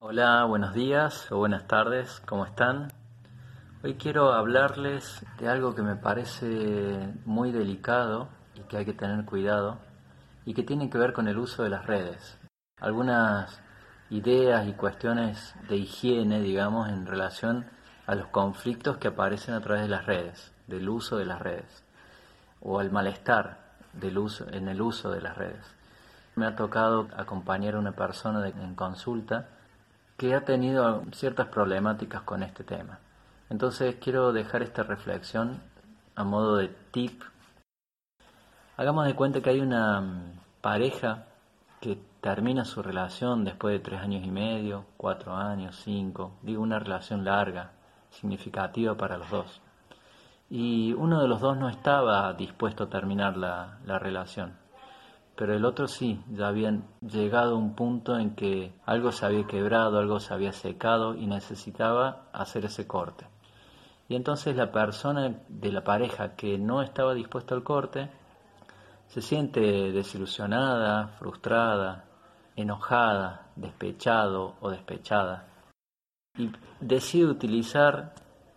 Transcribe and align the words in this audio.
Hola, 0.00 0.44
buenos 0.44 0.74
días 0.74 1.30
o 1.32 1.38
buenas 1.38 1.66
tardes, 1.66 2.22
¿cómo 2.24 2.46
están? 2.46 2.92
Hoy 3.82 3.94
quiero 3.94 4.32
hablarles 4.32 5.26
de 5.40 5.48
algo 5.48 5.74
que 5.74 5.82
me 5.82 5.96
parece 5.96 7.12
muy 7.24 7.50
delicado 7.50 8.28
y 8.54 8.60
que 8.60 8.76
hay 8.76 8.84
que 8.84 8.92
tener 8.92 9.24
cuidado 9.24 9.80
y 10.44 10.54
que 10.54 10.62
tiene 10.62 10.88
que 10.88 10.98
ver 10.98 11.12
con 11.12 11.26
el 11.26 11.36
uso 11.36 11.64
de 11.64 11.70
las 11.70 11.84
redes. 11.86 12.38
Algunas 12.80 13.60
ideas 14.08 14.68
y 14.68 14.72
cuestiones 14.74 15.56
de 15.68 15.78
higiene, 15.78 16.42
digamos, 16.42 16.88
en 16.88 17.04
relación 17.04 17.66
a 18.06 18.14
los 18.14 18.28
conflictos 18.28 18.98
que 18.98 19.08
aparecen 19.08 19.54
a 19.56 19.60
través 19.60 19.82
de 19.82 19.88
las 19.88 20.06
redes, 20.06 20.52
del 20.68 20.88
uso 20.88 21.16
de 21.16 21.26
las 21.26 21.40
redes, 21.40 21.84
o 22.60 22.78
al 22.78 22.92
malestar 22.92 23.58
del 23.94 24.16
uso, 24.16 24.46
en 24.52 24.68
el 24.68 24.80
uso 24.80 25.10
de 25.10 25.22
las 25.22 25.36
redes. 25.36 25.66
Me 26.36 26.46
ha 26.46 26.54
tocado 26.54 27.08
acompañar 27.16 27.74
a 27.74 27.80
una 27.80 27.96
persona 27.96 28.46
en 28.46 28.76
consulta 28.76 29.48
que 30.18 30.34
ha 30.34 30.44
tenido 30.44 31.04
ciertas 31.12 31.46
problemáticas 31.46 32.22
con 32.22 32.42
este 32.42 32.64
tema. 32.64 32.98
Entonces 33.50 33.96
quiero 34.00 34.32
dejar 34.32 34.62
esta 34.62 34.82
reflexión 34.82 35.62
a 36.16 36.24
modo 36.24 36.56
de 36.56 36.68
tip. 36.90 37.22
Hagamos 38.76 39.06
de 39.06 39.14
cuenta 39.14 39.40
que 39.40 39.50
hay 39.50 39.60
una 39.60 40.34
pareja 40.60 41.26
que 41.80 42.00
termina 42.20 42.64
su 42.64 42.82
relación 42.82 43.44
después 43.44 43.72
de 43.72 43.78
tres 43.78 44.00
años 44.00 44.26
y 44.26 44.30
medio, 44.32 44.86
cuatro 44.96 45.36
años, 45.36 45.80
cinco, 45.84 46.32
digo 46.42 46.62
una 46.62 46.80
relación 46.80 47.24
larga, 47.24 47.70
significativa 48.10 48.96
para 48.96 49.18
los 49.18 49.30
dos. 49.30 49.60
Y 50.50 50.94
uno 50.94 51.22
de 51.22 51.28
los 51.28 51.40
dos 51.40 51.56
no 51.56 51.68
estaba 51.68 52.32
dispuesto 52.32 52.84
a 52.84 52.90
terminar 52.90 53.36
la, 53.36 53.78
la 53.84 54.00
relación, 54.00 54.56
pero 55.38 55.54
el 55.54 55.64
otro 55.64 55.86
sí, 55.86 56.20
ya 56.32 56.48
habían 56.48 56.88
llegado 57.00 57.54
a 57.54 57.58
un 57.58 57.76
punto 57.76 58.18
en 58.18 58.34
que 58.34 58.72
algo 58.84 59.12
se 59.12 59.24
había 59.24 59.46
quebrado, 59.46 60.00
algo 60.00 60.18
se 60.18 60.34
había 60.34 60.52
secado 60.52 61.14
y 61.14 61.28
necesitaba 61.28 62.24
hacer 62.32 62.64
ese 62.64 62.88
corte. 62.88 63.24
Y 64.08 64.16
entonces 64.16 64.56
la 64.56 64.72
persona 64.72 65.32
de 65.48 65.70
la 65.70 65.84
pareja 65.84 66.34
que 66.34 66.58
no 66.58 66.82
estaba 66.82 67.14
dispuesta 67.14 67.54
al 67.54 67.62
corte 67.62 68.10
se 69.06 69.22
siente 69.22 69.60
desilusionada, 69.92 71.06
frustrada, 71.06 72.06
enojada, 72.56 73.52
despechado 73.54 74.56
o 74.60 74.70
despechada. 74.70 75.46
Y 76.36 76.50
decide 76.80 77.26
utilizar 77.26 78.12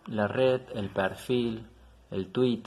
la 0.06 0.26
red, 0.26 0.62
el 0.74 0.90
perfil, 0.90 1.64
el 2.10 2.32
tweet, 2.32 2.64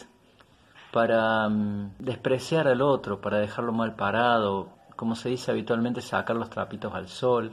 para 0.95 1.49
mm, 1.49 1.97
despreciar 1.99 2.69
al 2.69 2.81
otro, 2.81 3.19
para 3.19 3.39
dejarlo 3.39 3.73
mal 3.73 3.97
parado, 3.97 4.69
como 4.95 5.15
se 5.15 5.27
dice 5.27 5.51
habitualmente, 5.51 5.99
sacar 5.99 6.37
los 6.37 6.49
trapitos 6.49 6.93
al 6.93 7.09
sol, 7.09 7.51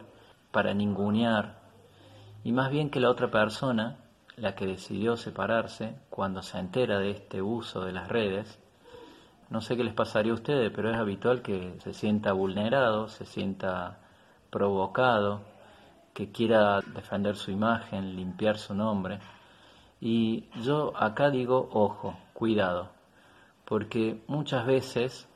para 0.53 0.75
ningunear. 0.75 1.59
Y 2.45 2.53
más 2.53 2.71
bien 2.71 2.89
que 2.89 3.01
la 3.01 3.11
otra 3.11 3.33
persona, 3.33 3.97
la 4.37 4.55
que 4.55 4.65
decidió 4.65 5.17
separarse, 5.17 5.97
cuando 6.09 6.41
se 6.41 6.61
entera 6.61 7.01
de 7.01 7.11
este 7.11 7.43
uso 7.43 7.85
de 7.85 7.91
las 7.91 8.07
redes, 8.07 8.61
no 9.51 9.61
sé 9.61 9.77
qué 9.77 9.83
les 9.83 9.95
pasaría 9.95 10.31
a 10.31 10.37
ustedes, 10.37 10.71
pero 10.73 10.93
es 10.93 10.97
habitual 10.97 11.43
que 11.43 11.75
se 11.81 11.95
sienta 11.95 12.33
vulnerado, 12.33 13.09
se 13.09 13.27
sienta 13.27 13.99
provocado, 14.51 15.41
que 16.15 16.31
quiera 16.31 16.81
defender 16.95 17.35
su 17.35 17.51
imagen, 17.51 18.15
limpiar 18.15 18.57
su 18.57 18.73
nombre. 18.73 19.19
Y 20.01 20.49
yo 20.61 20.93
acá 20.97 21.29
digo, 21.31 21.69
ojo, 21.73 22.17
cuidado, 22.35 23.02
porque 23.65 24.23
muchas 24.27 24.67
veces 24.67 25.29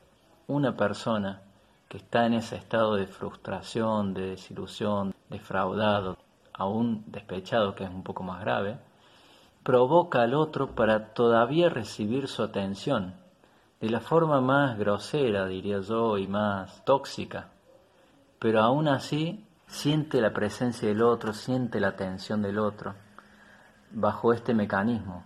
una 0.47 0.75
persona 0.75 1.41
que 1.87 1.97
está 1.97 2.25
en 2.25 2.33
ese 2.33 2.55
estado 2.55 2.95
de 2.95 3.07
frustración, 3.07 4.13
de 4.13 4.31
desilusión, 4.31 5.13
defraudado, 5.29 6.17
aún 6.53 7.03
despechado, 7.07 7.75
que 7.75 7.83
es 7.83 7.89
un 7.89 8.03
poco 8.03 8.23
más 8.23 8.41
grave, 8.41 8.77
provoca 9.63 10.21
al 10.21 10.33
otro 10.33 10.75
para 10.75 11.13
todavía 11.13 11.69
recibir 11.69 12.27
su 12.27 12.43
atención 12.43 13.15
de 13.79 13.89
la 13.89 13.99
forma 13.99 14.41
más 14.41 14.77
grosera, 14.77 15.45
diría 15.45 15.79
yo, 15.81 16.17
y 16.17 16.27
más 16.27 16.83
tóxica. 16.83 17.49
Pero 18.39 18.61
aún 18.61 18.87
así 18.87 19.45
siente 19.67 20.21
la 20.21 20.33
presencia 20.33 20.87
del 20.87 21.01
otro, 21.01 21.33
siente 21.33 21.79
la 21.79 21.89
atención 21.89 22.41
del 22.41 22.59
otro, 22.59 22.95
bajo 23.91 24.33
este 24.33 24.53
mecanismo 24.53 25.23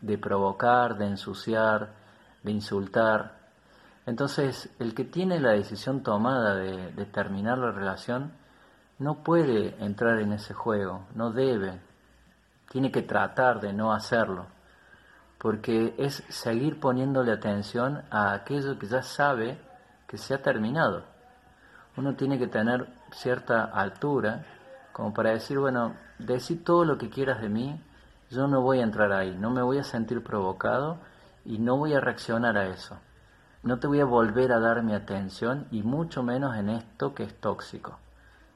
de 0.00 0.18
provocar, 0.18 0.98
de 0.98 1.06
ensuciar, 1.06 2.03
de 2.44 2.52
insultar. 2.52 3.32
Entonces, 4.06 4.70
el 4.78 4.94
que 4.94 5.04
tiene 5.04 5.40
la 5.40 5.50
decisión 5.50 6.02
tomada 6.02 6.54
de, 6.54 7.06
terminar 7.06 7.58
la 7.58 7.72
relación 7.72 8.32
no 8.98 9.24
puede 9.24 9.74
entrar 9.84 10.20
en 10.20 10.32
ese 10.32 10.54
juego, 10.54 11.06
no 11.14 11.32
debe, 11.32 11.80
tiene 12.70 12.92
que 12.92 13.02
tratar 13.02 13.60
de 13.60 13.72
no 13.72 13.92
hacerlo 13.92 14.46
porque 15.44 15.94
es 15.98 16.22
seguir 16.30 16.80
poniéndole 16.80 17.30
atención 17.30 18.02
a 18.10 18.32
aquello 18.32 18.78
que 18.78 18.86
ya 18.86 19.02
sabe 19.02 19.58
que 20.06 20.16
se 20.16 20.32
ha 20.32 20.40
terminado. 20.40 21.04
Uno 21.98 22.14
tiene 22.14 22.38
que 22.38 22.46
tener 22.46 22.88
cierta 23.12 23.64
altura 23.64 24.42
como 24.92 25.12
para 25.12 25.32
decir, 25.32 25.58
bueno, 25.58 25.96
decir 26.18 26.64
todo 26.64 26.86
lo 26.86 26.96
que 26.96 27.10
quieras 27.10 27.42
de 27.42 27.50
mí, 27.50 27.78
yo 28.30 28.46
no 28.46 28.62
voy 28.62 28.80
a 28.80 28.84
entrar 28.84 29.12
ahí, 29.12 29.36
no 29.36 29.50
me 29.50 29.60
voy 29.60 29.76
a 29.76 29.84
sentir 29.84 30.22
provocado 30.22 30.98
y 31.44 31.58
no 31.58 31.76
voy 31.76 31.94
a 31.94 32.00
reaccionar 32.00 32.56
a 32.56 32.66
eso. 32.68 32.98
No 33.62 33.78
te 33.78 33.86
voy 33.86 34.00
a 34.00 34.04
volver 34.04 34.52
a 34.52 34.60
dar 34.60 34.82
mi 34.82 34.94
atención 34.94 35.66
y 35.70 35.82
mucho 35.82 36.22
menos 36.22 36.56
en 36.56 36.68
esto 36.68 37.14
que 37.14 37.24
es 37.24 37.40
tóxico, 37.40 37.98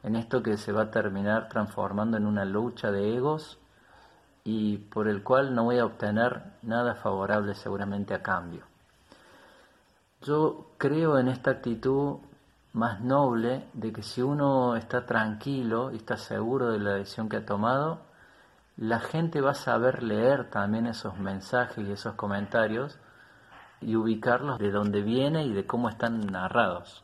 en 0.02 0.16
esto 0.16 0.42
que 0.42 0.56
se 0.56 0.72
va 0.72 0.82
a 0.82 0.90
terminar 0.90 1.48
transformando 1.48 2.16
en 2.16 2.26
una 2.26 2.44
lucha 2.44 2.90
de 2.90 3.16
egos 3.16 3.58
y 4.44 4.78
por 4.78 5.08
el 5.08 5.22
cual 5.22 5.54
no 5.54 5.64
voy 5.64 5.78
a 5.78 5.86
obtener 5.86 6.42
nada 6.62 6.94
favorable 6.94 7.54
seguramente 7.54 8.14
a 8.14 8.22
cambio. 8.22 8.64
Yo 10.22 10.72
creo 10.78 11.18
en 11.18 11.28
esta 11.28 11.52
actitud 11.52 12.18
más 12.72 13.00
noble 13.00 13.66
de 13.72 13.92
que 13.92 14.02
si 14.02 14.20
uno 14.20 14.76
está 14.76 15.06
tranquilo 15.06 15.92
y 15.92 15.96
está 15.96 16.16
seguro 16.16 16.70
de 16.70 16.78
la 16.78 16.94
decisión 16.94 17.28
que 17.28 17.38
ha 17.38 17.46
tomado, 17.46 18.07
la 18.78 19.00
gente 19.00 19.40
va 19.40 19.50
a 19.50 19.54
saber 19.54 20.04
leer 20.04 20.50
también 20.50 20.86
esos 20.86 21.18
mensajes 21.18 21.84
y 21.84 21.90
esos 21.90 22.14
comentarios 22.14 22.96
y 23.80 23.96
ubicarlos 23.96 24.60
de 24.60 24.70
dónde 24.70 25.02
viene 25.02 25.44
y 25.44 25.52
de 25.52 25.66
cómo 25.66 25.88
están 25.88 26.26
narrados. 26.26 27.02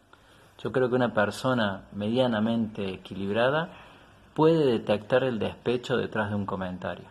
Yo 0.62 0.70
creo 0.70 0.88
que 0.88 0.94
una 0.94 1.12
persona 1.12 1.82
medianamente 1.92 2.94
equilibrada 2.94 3.70
puede 4.34 4.64
detectar 4.64 5.24
el 5.24 5.40
despecho 5.40 5.96
detrás 5.96 6.30
de 6.30 6.36
un 6.36 6.46
comentario 6.46 7.06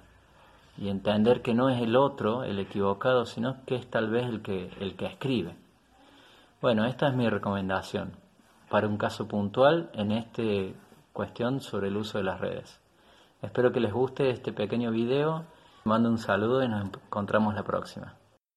y 0.78 0.88
entender 0.88 1.42
que 1.42 1.54
no 1.54 1.70
es 1.70 1.82
el 1.82 1.98
otro 1.98 2.46
el 2.46 2.58
equivocado, 2.58 3.26
sino 3.26 3.66
que 3.66 3.76
es 3.76 3.90
tal 3.90 4.10
vez 4.10 4.28
el 4.28 4.42
que, 4.42 4.72
el 4.80 4.96
que 4.96 5.08
escribe. 5.08 5.58
Bueno, 6.62 6.86
esta 6.86 7.10
es 7.10 7.16
mi 7.16 7.28
recomendación 7.28 8.14
para 8.70 8.88
un 8.88 8.96
caso 8.96 9.28
puntual 9.28 9.90
en 9.94 10.14
esta 10.14 10.42
cuestión 11.12 11.60
sobre 11.60 11.90
el 11.90 11.98
uso 11.98 12.18
de 12.18 12.24
las 12.24 12.40
redes. 12.40 12.83
Espero 13.44 13.74
que 13.74 13.82
les 13.82 13.92
guste 13.92 14.30
este 14.30 14.54
pequeño 14.54 14.90
video. 14.90 15.44
Mando 15.84 16.10
un 16.10 16.18
saludo 16.18 16.64
y 16.64 16.70
nos 16.70 16.86
encontramos 16.86 17.54
la 17.54 17.64
próxima. 17.64 18.16